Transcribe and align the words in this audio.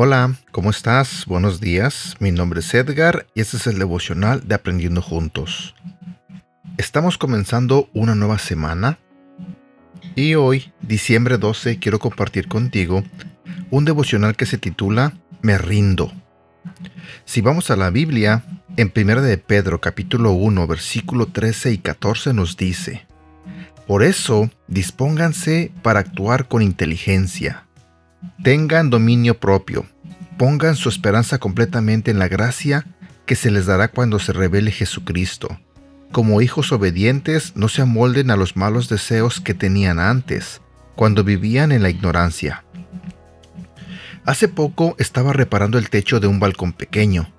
Hola, 0.00 0.36
¿cómo 0.52 0.70
estás? 0.70 1.26
Buenos 1.26 1.60
días. 1.60 2.14
Mi 2.20 2.30
nombre 2.30 2.60
es 2.60 2.72
Edgar 2.72 3.26
y 3.34 3.40
este 3.40 3.56
es 3.56 3.66
el 3.66 3.80
devocional 3.80 4.46
de 4.46 4.54
Aprendiendo 4.54 5.02
Juntos. 5.02 5.74
Estamos 6.76 7.18
comenzando 7.18 7.90
una 7.92 8.14
nueva 8.14 8.38
semana 8.38 9.00
y 10.14 10.36
hoy, 10.36 10.72
diciembre 10.80 11.36
12, 11.36 11.80
quiero 11.80 11.98
compartir 11.98 12.46
contigo 12.46 13.02
un 13.70 13.84
devocional 13.84 14.36
que 14.36 14.46
se 14.46 14.56
titula 14.56 15.14
Me 15.42 15.58
rindo. 15.58 16.12
Si 17.24 17.40
vamos 17.40 17.70
a 17.70 17.76
la 17.76 17.90
Biblia, 17.90 18.44
en 18.76 18.92
1 18.94 19.22
de 19.22 19.38
Pedro 19.38 19.80
capítulo 19.80 20.32
1 20.32 20.66
versículo 20.66 21.26
13 21.26 21.72
y 21.72 21.78
14 21.78 22.32
nos 22.34 22.56
dice, 22.56 23.06
Por 23.86 24.02
eso, 24.02 24.50
dispónganse 24.66 25.72
para 25.82 26.00
actuar 26.00 26.48
con 26.48 26.62
inteligencia 26.62 27.68
Tengan 28.42 28.90
dominio 28.90 29.38
propio, 29.38 29.86
pongan 30.38 30.74
su 30.74 30.88
esperanza 30.88 31.38
completamente 31.38 32.10
en 32.10 32.18
la 32.18 32.28
gracia 32.28 32.86
que 33.26 33.36
se 33.36 33.50
les 33.50 33.66
dará 33.66 33.88
cuando 33.88 34.18
se 34.18 34.32
revele 34.32 34.70
Jesucristo. 34.72 35.60
Como 36.10 36.40
hijos 36.40 36.72
obedientes, 36.72 37.52
no 37.54 37.68
se 37.68 37.82
amolden 37.82 38.30
a 38.30 38.36
los 38.36 38.56
malos 38.56 38.88
deseos 38.88 39.40
que 39.40 39.54
tenían 39.54 40.00
antes, 40.00 40.62
cuando 40.96 41.22
vivían 41.22 41.70
en 41.70 41.82
la 41.82 41.90
ignorancia. 41.90 42.64
Hace 44.28 44.46
poco 44.46 44.94
estaba 44.98 45.32
reparando 45.32 45.78
el 45.78 45.88
techo 45.88 46.20
de 46.20 46.26
un 46.26 46.38
balcón 46.38 46.74
pequeño. 46.74 47.32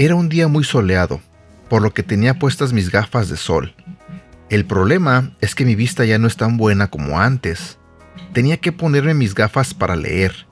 Era 0.00 0.16
un 0.16 0.28
día 0.28 0.48
muy 0.48 0.64
soleado, 0.64 1.20
por 1.68 1.80
lo 1.80 1.94
que 1.94 2.02
tenía 2.02 2.40
puestas 2.40 2.72
mis 2.72 2.90
gafas 2.90 3.28
de 3.28 3.36
sol. 3.36 3.72
El 4.50 4.66
problema 4.66 5.30
es 5.40 5.54
que 5.54 5.64
mi 5.64 5.76
vista 5.76 6.04
ya 6.04 6.18
no 6.18 6.26
es 6.26 6.36
tan 6.36 6.56
buena 6.56 6.88
como 6.88 7.20
antes 7.20 7.78
tenía 8.32 8.56
que 8.56 8.72
ponerme 8.72 9.14
mis 9.14 9.32
gafas 9.32 9.74
para 9.74 9.94
leer, 9.94 10.48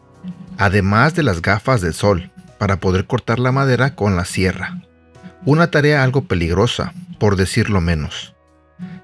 además 0.56 1.16
de 1.16 1.24
las 1.24 1.42
gafas 1.42 1.80
de 1.80 1.92
sol, 1.92 2.30
para 2.60 2.78
poder 2.78 3.08
cortar 3.08 3.40
la 3.40 3.50
madera 3.50 3.96
con 3.96 4.14
la 4.14 4.24
sierra. 4.24 4.82
Una 5.44 5.72
tarea 5.72 6.04
algo 6.04 6.28
peligrosa, 6.28 6.94
por 7.18 7.34
decirlo 7.34 7.80
menos. 7.80 8.36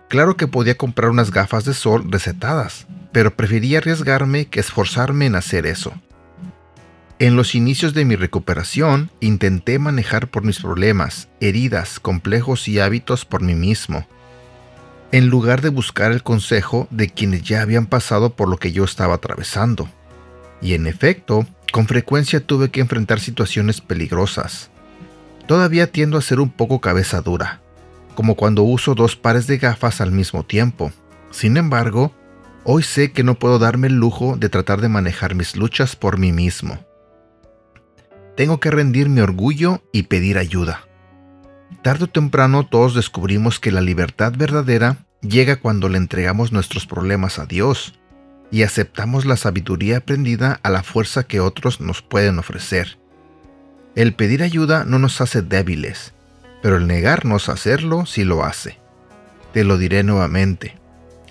Claro 0.09 0.37
que 0.37 0.47
podía 0.47 0.77
comprar 0.77 1.11
unas 1.11 1.33
gafas 1.33 1.65
de 1.65 1.75
sol 1.75 2.05
recetadas, 2.09 2.87
pero 3.11 3.35
prefería 3.35 3.79
arriesgarme 3.79 4.47
que 4.47 4.61
esforzarme 4.61 5.27
en 5.27 5.35
hacer 5.35 5.67
eso. 5.67 5.93
En 7.23 7.37
los 7.37 7.55
inicios 7.55 7.95
de 7.95 8.05
mi 8.05 8.17
recuperación 8.17 9.09
intenté 9.21 9.79
manejar 9.79 10.27
por 10.29 10.43
mis 10.43 10.59
problemas, 10.59 11.29
heridas, 11.39 12.01
complejos 12.01 12.67
y 12.67 12.81
hábitos 12.81 13.25
por 13.25 13.43
mí 13.43 13.55
mismo, 13.55 14.09
en 15.13 15.29
lugar 15.29 15.61
de 15.61 15.69
buscar 15.69 16.11
el 16.11 16.25
consejo 16.25 16.89
de 16.91 17.09
quienes 17.09 17.45
ya 17.45 17.63
habían 17.63 17.87
pasado 17.87 18.35
por 18.35 18.49
lo 18.49 18.57
que 18.57 18.73
yo 18.73 18.83
estaba 18.83 19.15
atravesando. 19.15 19.89
Y 20.61 20.75
en 20.75 20.89
efecto, 20.89 21.47
con 21.71 21.87
frecuencia 21.87 22.45
tuve 22.45 22.73
que 22.73 22.81
enfrentar 22.81 23.21
situaciones 23.21 23.81
peligrosas. 23.81 24.71
Todavía 25.47 25.93
tiendo 25.93 26.19
a 26.19 26.23
ser 26.23 26.41
un 26.41 26.51
poco 26.51 26.81
cabeza 26.81 27.21
dura, 27.21 27.61
como 28.17 28.35
cuando 28.35 28.65
uso 28.65 28.97
dos 28.97 29.15
pares 29.15 29.47
de 29.47 29.59
gafas 29.59 30.01
al 30.01 30.11
mismo 30.11 30.43
tiempo. 30.43 30.91
Sin 31.31 31.57
embargo, 31.57 32.13
hoy 32.65 32.83
sé 32.83 33.13
que 33.13 33.23
no 33.23 33.39
puedo 33.39 33.61
darme 33.61 33.87
el 33.87 33.95
lujo 33.95 34.35
de 34.37 34.49
tratar 34.49 34.81
de 34.81 34.89
manejar 34.89 35.37
mis 35.37 35.55
luchas 35.55 35.95
por 35.95 36.19
mí 36.19 36.33
mismo. 36.33 36.85
Tengo 38.37 38.61
que 38.61 38.71
rendir 38.71 39.09
mi 39.09 39.21
orgullo 39.21 39.83
y 39.93 40.05
pedir 40.05 40.39
ayuda. 40.39 40.87
Tarde 41.83 42.05
o 42.05 42.07
temprano 42.07 42.67
todos 42.67 42.95
descubrimos 42.95 43.61
que 43.61 43.73
la 43.73 43.81
libertad 43.81 44.33
verdadera 44.37 45.05
llega 45.21 45.57
cuando 45.57 45.89
le 45.89 45.99
entregamos 45.99 46.53
nuestros 46.53 46.87
problemas 46.87 47.39
a 47.39 47.47
Dios 47.47 47.99
y 48.51 48.63
aceptamos 48.63 49.25
la 49.25 49.37
sabiduría 49.37 49.99
aprendida 49.99 50.61
a 50.63 50.71
la 50.71 50.83
fuerza 50.83 51.25
que 51.25 51.41
otros 51.41 51.81
nos 51.81 52.03
pueden 52.03 52.39
ofrecer. 52.39 52.99
El 53.95 54.15
pedir 54.15 54.43
ayuda 54.43 54.85
no 54.85 54.99
nos 54.99 55.21
hace 55.21 55.43
débiles, 55.43 56.15
pero 56.63 56.77
el 56.77 56.87
negarnos 56.87 57.49
a 57.49 57.53
hacerlo 57.53 58.07
sí 58.07 58.25
lo 58.25 58.45
hace. 58.45 58.79
Te 59.53 59.65
lo 59.65 59.77
diré 59.77 60.03
nuevamente. 60.03 60.79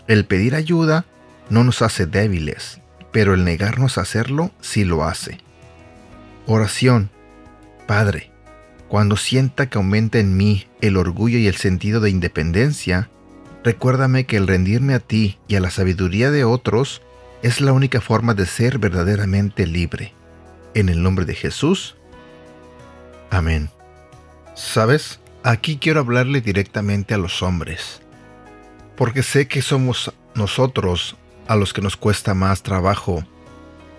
El 0.08 0.26
pedir 0.26 0.56
ayuda 0.56 1.06
no 1.50 1.64
nos 1.64 1.82
hace 1.82 2.06
débiles, 2.06 2.82
pero 3.12 3.34
el 3.34 3.44
negarnos 3.44 3.98
a 3.98 4.02
hacerlo 4.02 4.52
sí 4.62 4.84
lo 4.84 5.04
hace. 5.04 5.40
Oración. 6.48 7.12
Padre, 7.88 8.32
cuando 8.88 9.16
sienta 9.16 9.70
que 9.70 9.78
aumenta 9.78 10.20
en 10.20 10.36
mí 10.36 10.68
el 10.82 10.98
orgullo 10.98 11.38
y 11.38 11.48
el 11.48 11.56
sentido 11.56 12.00
de 12.02 12.10
independencia, 12.10 13.10
recuérdame 13.64 14.26
que 14.26 14.38
el 14.38 14.48
rendirme 14.48 14.96
a 14.96 15.00
ti 15.00 15.38
y 15.48 15.56
a 15.56 15.60
la 15.60 15.70
sabiduría 15.70 16.32
de 16.32 16.44
otros 16.44 17.02
es 17.44 17.62
la 17.62 17.74
única 17.74 18.02
forma 18.02 18.34
de 18.34 18.46
ser 18.46 18.80
verdaderamente 18.80 19.68
libre. 19.68 20.14
En 20.74 20.90
el 20.90 21.04
nombre 21.04 21.26
de 21.26 21.36
Jesús. 21.36 21.96
Amén. 23.30 23.70
¿Sabes? 24.56 25.20
Aquí 25.44 25.78
quiero 25.78 26.00
hablarle 26.00 26.42
directamente 26.42 27.14
a 27.14 27.18
los 27.18 27.42
hombres, 27.42 28.02
porque 28.96 29.24
sé 29.24 29.48
que 29.48 29.62
somos 29.62 30.14
nosotros 30.36 31.16
a 31.48 31.56
los 31.56 31.74
que 31.74 31.82
nos 31.82 31.98
cuesta 31.98 32.34
más 32.34 32.64
trabajo 32.64 33.24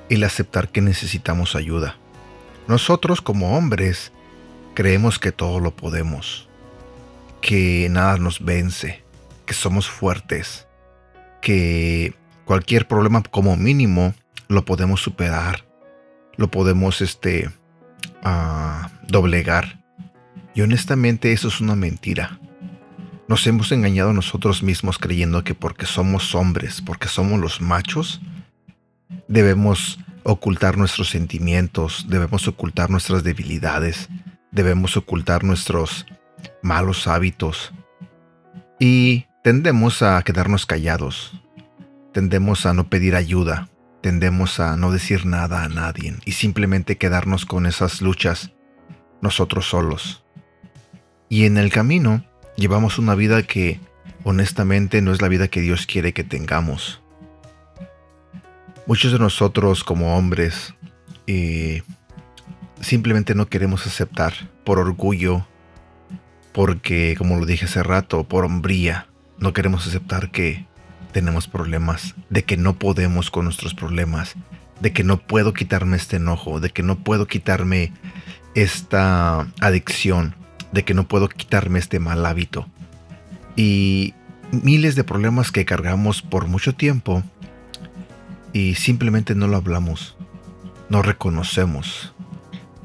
el 0.08 0.24
aceptar 0.24 0.68
que 0.68 0.80
necesitamos 0.80 1.56
ayuda. 1.56 1.96
Nosotros 2.66 3.20
como 3.20 3.56
hombres 3.56 4.12
Creemos 4.74 5.18
que 5.18 5.32
todo 5.32 5.60
lo 5.60 5.76
podemos, 5.76 6.48
que 7.42 7.88
nada 7.90 8.16
nos 8.16 8.42
vence, 8.42 9.04
que 9.44 9.52
somos 9.52 9.86
fuertes, 9.86 10.66
que 11.42 12.14
cualquier 12.46 12.88
problema 12.88 13.22
como 13.22 13.54
mínimo 13.56 14.14
lo 14.48 14.64
podemos 14.64 15.02
superar, 15.02 15.66
lo 16.36 16.50
podemos 16.50 17.02
este, 17.02 17.50
uh, 18.24 18.88
doblegar. 19.06 19.84
Y 20.54 20.62
honestamente 20.62 21.32
eso 21.32 21.48
es 21.48 21.60
una 21.60 21.76
mentira. 21.76 22.40
Nos 23.28 23.46
hemos 23.46 23.72
engañado 23.72 24.14
nosotros 24.14 24.62
mismos 24.62 24.98
creyendo 24.98 25.44
que 25.44 25.54
porque 25.54 25.84
somos 25.84 26.34
hombres, 26.34 26.80
porque 26.80 27.08
somos 27.08 27.38
los 27.38 27.60
machos, 27.60 28.22
debemos 29.28 29.98
ocultar 30.24 30.76
nuestros 30.76 31.10
sentimientos, 31.10 32.06
debemos 32.08 32.46
ocultar 32.48 32.90
nuestras 32.90 33.24
debilidades, 33.24 34.08
debemos 34.50 34.96
ocultar 34.96 35.44
nuestros 35.44 36.06
malos 36.62 37.06
hábitos 37.06 37.72
y 38.78 39.26
tendemos 39.42 40.02
a 40.02 40.22
quedarnos 40.22 40.66
callados, 40.66 41.32
tendemos 42.12 42.66
a 42.66 42.74
no 42.74 42.88
pedir 42.88 43.16
ayuda, 43.16 43.68
tendemos 44.00 44.60
a 44.60 44.76
no 44.76 44.92
decir 44.92 45.26
nada 45.26 45.64
a 45.64 45.68
nadie 45.68 46.14
y 46.24 46.32
simplemente 46.32 46.98
quedarnos 46.98 47.46
con 47.46 47.66
esas 47.66 48.02
luchas 48.02 48.52
nosotros 49.20 49.68
solos. 49.68 50.24
Y 51.28 51.46
en 51.46 51.56
el 51.56 51.70
camino 51.72 52.24
llevamos 52.56 52.98
una 52.98 53.14
vida 53.14 53.42
que 53.42 53.80
honestamente 54.24 55.00
no 55.00 55.12
es 55.12 55.22
la 55.22 55.28
vida 55.28 55.48
que 55.48 55.60
Dios 55.60 55.86
quiere 55.86 56.12
que 56.12 56.24
tengamos. 56.24 57.01
Muchos 58.86 59.12
de 59.12 59.18
nosotros 59.20 59.84
como 59.84 60.16
hombres 60.16 60.74
eh, 61.28 61.82
simplemente 62.80 63.36
no 63.36 63.46
queremos 63.46 63.86
aceptar 63.86 64.32
por 64.64 64.80
orgullo, 64.80 65.46
porque, 66.52 67.14
como 67.16 67.36
lo 67.36 67.46
dije 67.46 67.66
hace 67.66 67.82
rato, 67.82 68.24
por 68.24 68.44
hombría, 68.44 69.06
no 69.38 69.52
queremos 69.52 69.86
aceptar 69.86 70.32
que 70.32 70.66
tenemos 71.12 71.46
problemas, 71.46 72.16
de 72.28 72.42
que 72.42 72.56
no 72.56 72.76
podemos 72.76 73.30
con 73.30 73.44
nuestros 73.44 73.72
problemas, 73.74 74.34
de 74.80 74.92
que 74.92 75.04
no 75.04 75.18
puedo 75.18 75.54
quitarme 75.54 75.96
este 75.96 76.16
enojo, 76.16 76.58
de 76.58 76.70
que 76.70 76.82
no 76.82 76.98
puedo 76.98 77.26
quitarme 77.28 77.92
esta 78.56 79.46
adicción, 79.60 80.34
de 80.72 80.84
que 80.84 80.92
no 80.92 81.06
puedo 81.06 81.28
quitarme 81.28 81.78
este 81.78 82.00
mal 82.00 82.26
hábito. 82.26 82.66
Y 83.54 84.14
miles 84.50 84.96
de 84.96 85.04
problemas 85.04 85.52
que 85.52 85.64
cargamos 85.64 86.20
por 86.20 86.48
mucho 86.48 86.74
tiempo 86.74 87.22
y 88.52 88.74
simplemente 88.74 89.34
no 89.34 89.48
lo 89.48 89.56
hablamos, 89.56 90.16
no 90.88 91.02
reconocemos, 91.02 92.14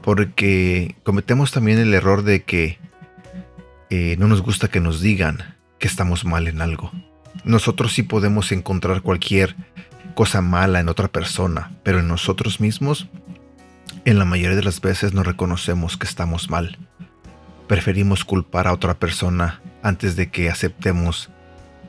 porque 0.02 0.96
cometemos 1.04 1.52
también 1.52 1.80
el 1.80 1.94
error 1.94 2.24
de 2.24 2.44
que 2.44 2.80
eh, 3.90 4.16
no 4.20 4.28
nos 4.28 4.42
gusta 4.42 4.70
que 4.70 4.80
nos 4.80 5.02
digan 5.02 5.56
que 5.80 5.88
estamos 5.88 6.26
mal 6.26 6.48
en 6.48 6.62
algo. 6.62 6.92
Nosotros 7.44 7.94
sí 7.94 8.04
podemos 8.04 8.52
encontrar 8.52 9.02
cualquier 9.02 9.56
cosa 10.16 10.42
mala 10.42 10.80
en 10.80 10.90
otra 10.90 11.08
persona, 11.08 11.72
pero 11.84 12.00
en 12.00 12.08
nosotros 12.08 12.60
mismos, 12.60 13.08
en 14.06 14.20
la 14.20 14.26
mayoría 14.26 14.56
de 14.56 14.64
las 14.64 14.82
veces 14.82 15.14
no 15.14 15.24
reconocemos 15.24 15.98
que 15.98 16.08
estamos 16.08 16.50
mal. 16.50 16.78
Preferimos 17.68 18.26
culpar 18.26 18.68
a 18.68 18.74
otra 18.74 18.96
persona 18.96 19.62
antes 19.84 20.16
de 20.16 20.30
que 20.30 20.50
aceptemos 20.50 21.30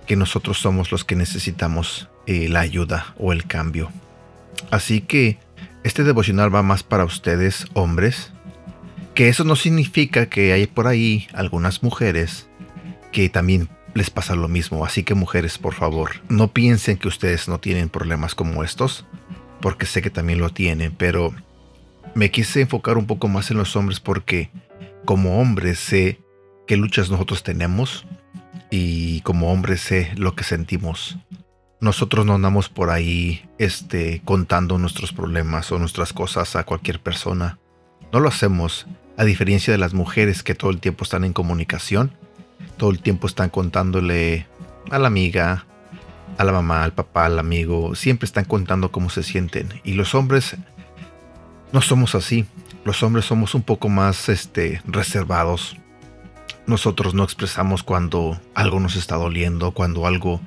que 0.09 0.17
nosotros 0.17 0.59
somos 0.59 0.91
los 0.91 1.05
que 1.05 1.15
necesitamos 1.15 2.09
eh, 2.27 2.49
la 2.49 2.61
ayuda 2.61 3.15
o 3.19 3.33
el 3.33 3.47
cambio. 3.47 3.93
Así 4.73 5.03
que 5.03 5.39
Este 5.85 6.03
devocional 6.03 6.53
va 6.53 6.63
más 6.63 6.83
para 6.83 7.05
ustedes, 7.05 7.67
hombres, 7.73 8.33
que 9.15 9.29
eso 9.29 9.45
no 9.45 9.55
significa 9.55 10.29
que 10.29 10.53
hay 10.53 10.67
por 10.67 10.87
ahí 10.87 11.29
algunas 11.33 11.83
mujeres 11.83 12.49
que 13.13 13.29
también 13.29 13.69
les 13.95 14.11
pasa 14.11 14.35
lo 14.35 14.49
mismo. 14.49 14.85
Así 14.85 15.03
que 15.05 15.15
mujeres, 15.15 15.57
por 15.57 15.75
favor, 15.75 16.21
no 16.29 16.53
piensen 16.53 16.99
que 16.99 17.09
ustedes 17.09 17.49
no 17.49 17.59
tienen 17.59 17.89
problemas 17.89 18.35
como 18.35 18.65
estos, 18.65 19.07
porque 19.61 19.87
sé 19.87 20.03
que 20.03 20.11
también 20.11 20.41
lo 20.41 20.51
tienen, 20.51 20.93
pero 20.93 21.33
me 22.15 22.31
quise 22.31 22.61
enfocar 22.61 22.99
un 22.99 23.07
poco 23.07 23.29
más 23.29 23.51
en 23.51 23.59
los 23.59 23.77
hombres 23.77 24.01
porque 24.01 24.51
como 25.05 25.41
hombres 25.41 25.79
sé 25.79 26.21
qué 26.67 26.77
luchas 26.77 27.09
nosotros 27.09 27.43
tenemos 27.43 28.05
y 28.71 29.08
como 29.21 29.53
hombres 29.53 29.81
sé 29.81 30.13
lo 30.17 30.35
que 30.35 30.45
sentimos. 30.45 31.19
Nosotros 31.81 32.27
no 32.27 32.35
andamos 32.35 32.69
por 32.69 32.91
ahí 32.91 33.49
este, 33.59 34.21
contando 34.25 34.79
nuestros 34.79 35.13
problemas 35.13 35.71
o 35.71 35.79
nuestras 35.79 36.13
cosas 36.13 36.57
a 36.57 36.65
cualquier 36.65 37.01
persona. 37.01 37.59
No 38.13 38.21
lo 38.21 38.29
hacemos, 38.29 38.87
a 39.17 39.25
diferencia 39.25 39.73
de 39.73 39.79
las 39.79 39.95
mujeres 39.95 40.43
que 40.43 40.55
todo 40.55 40.71
el 40.71 40.81
tiempo 40.81 41.05
están 41.05 41.25
en 41.25 41.33
comunicación 41.33 42.13
todo 42.79 42.91
el 42.91 43.01
tiempo 43.01 43.27
están 43.27 43.51
contándole 43.51 44.47
a 44.91 44.99
la 44.99 45.09
amiga, 45.09 45.67
a 46.39 46.45
la 46.45 46.53
mamá, 46.53 46.85
al 46.85 46.93
papá, 46.93 47.27
al 47.27 47.39
amigo, 47.39 47.95
siempre 47.95 48.25
están 48.25 48.45
contando 48.45 48.91
cómo 48.91 49.11
se 49.11 49.23
sienten. 49.23 49.69
Y 49.85 49.95
los 49.95 50.15
hombres 50.15 50.57
no 51.73 51.83
somos 51.83 52.15
así. 52.15 52.47
Los 52.85 53.03
hombres 53.03 53.27
somos 53.27 53.55
un 53.55 53.63
poco 53.63 53.89
más 53.89 54.31
este, 54.31 54.81
reservados. 54.87 55.77
Nosotros 56.69 57.15
no 57.15 57.25
expresamos 57.25 57.83
cuando 57.83 58.39
algo 58.55 58.79
nos 58.79 58.95
está 58.95 59.17
doliendo, 59.17 59.73
cuando 59.73 60.07
algo 60.07 60.41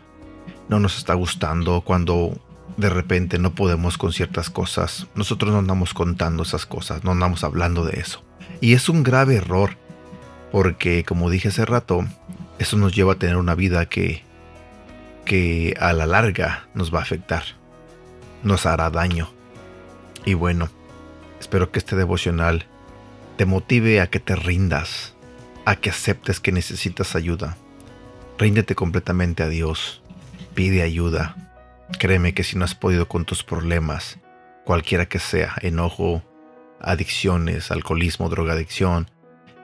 no 0.69 0.79
nos 0.79 0.97
está 0.97 1.15
gustando, 1.15 1.81
cuando 1.81 2.39
de 2.77 2.89
repente 2.89 3.39
no 3.39 3.55
podemos 3.55 3.97
con 3.97 4.13
ciertas 4.13 4.51
cosas. 4.51 5.07
Nosotros 5.15 5.51
no 5.51 5.57
andamos 5.57 5.93
contando 5.95 6.43
esas 6.43 6.67
cosas, 6.67 7.03
no 7.03 7.11
andamos 7.11 7.43
hablando 7.43 7.83
de 7.85 7.99
eso. 7.99 8.23
Y 8.61 8.73
es 8.73 8.87
un 8.87 9.01
grave 9.01 9.35
error 9.35 9.77
porque 10.51 11.03
como 11.03 11.31
dije 11.31 11.47
hace 11.47 11.65
rato, 11.65 12.05
eso 12.59 12.77
nos 12.77 12.93
lleva 12.93 13.13
a 13.13 13.19
tener 13.19 13.37
una 13.37 13.55
vida 13.55 13.87
que, 13.87 14.23
que 15.25 15.75
a 15.79 15.91
la 15.91 16.05
larga 16.05 16.67
nos 16.75 16.93
va 16.93 16.99
a 16.99 17.03
afectar, 17.03 17.43
nos 18.43 18.67
hará 18.67 18.91
daño. 18.91 19.31
Y 20.23 20.35
bueno, 20.35 20.69
espero 21.39 21.71
que 21.71 21.79
este 21.79 21.95
devocional 21.95 22.67
te 23.37 23.47
motive 23.47 24.01
a 24.01 24.07
que 24.07 24.19
te 24.19 24.35
rindas, 24.35 25.15
a 25.65 25.75
que 25.75 25.89
aceptes 25.89 26.39
que 26.39 26.51
necesitas 26.51 27.15
ayuda. 27.15 27.57
Ríndete 28.37 28.75
completamente 28.75 29.43
a 29.43 29.49
Dios, 29.49 30.01
pide 30.53 30.81
ayuda. 30.81 31.35
Créeme 31.99 32.33
que 32.33 32.43
si 32.43 32.57
no 32.57 32.65
has 32.65 32.75
podido 32.75 33.07
con 33.07 33.25
tus 33.25 33.43
problemas, 33.43 34.19
cualquiera 34.65 35.07
que 35.07 35.19
sea, 35.19 35.55
enojo, 35.61 36.23
adicciones, 36.79 37.71
alcoholismo, 37.71 38.29
drogadicción, 38.29 39.09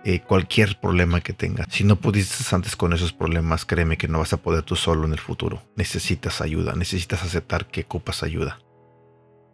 eh, 0.03 0.21
cualquier 0.21 0.79
problema 0.79 1.21
que 1.21 1.33
tengas. 1.33 1.67
Si 1.69 1.83
no 1.83 1.97
pudiste 1.97 2.43
antes 2.55 2.75
con 2.75 2.93
esos 2.93 3.13
problemas, 3.13 3.65
créeme 3.65 3.97
que 3.97 4.07
no 4.07 4.19
vas 4.19 4.33
a 4.33 4.37
poder 4.37 4.63
tú 4.63 4.75
solo 4.75 5.05
en 5.05 5.13
el 5.13 5.19
futuro. 5.19 5.63
Necesitas 5.75 6.41
ayuda, 6.41 6.73
necesitas 6.75 7.23
aceptar 7.23 7.65
que 7.65 7.81
ocupas 7.81 8.23
ayuda. 8.23 8.59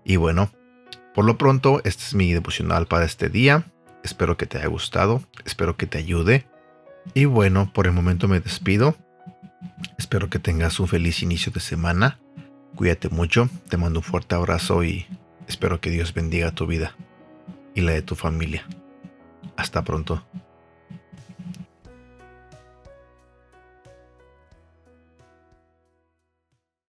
Y 0.03 0.17
bueno, 0.17 0.51
por 1.13 1.25
lo 1.25 1.37
pronto, 1.37 1.81
este 1.85 2.03
es 2.03 2.13
mi 2.13 2.33
devocional 2.33 2.87
para 2.87 3.05
este 3.05 3.29
día. 3.29 3.65
Espero 4.03 4.37
que 4.37 4.45
te 4.45 4.57
haya 4.57 4.67
gustado, 4.67 5.23
espero 5.45 5.77
que 5.77 5.87
te 5.87 5.97
ayude. 5.97 6.45
Y 7.13 7.25
bueno, 7.25 7.71
por 7.73 7.87
el 7.87 7.93
momento 7.93 8.27
me 8.27 8.39
despido. 8.39 8.95
Espero 9.97 10.29
que 10.29 10.39
tengas 10.39 10.79
un 10.79 10.87
feliz 10.87 11.21
inicio 11.23 11.51
de 11.51 11.59
semana. 11.59 12.19
Cuídate 12.75 13.09
mucho, 13.09 13.49
te 13.69 13.77
mando 13.77 13.99
un 13.99 14.03
fuerte 14.03 14.35
abrazo 14.35 14.83
y 14.83 15.05
espero 15.47 15.79
que 15.79 15.89
Dios 15.89 16.13
bendiga 16.13 16.51
tu 16.51 16.65
vida 16.67 16.95
y 17.75 17.81
la 17.81 17.91
de 17.91 18.01
tu 18.01 18.15
familia. 18.15 18.65
Hasta 19.55 19.83
pronto. 19.83 20.25